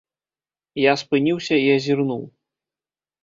Я 0.83 0.93
спыніўся 1.01 1.55
і 1.65 1.69
азірнуў. 1.75 2.23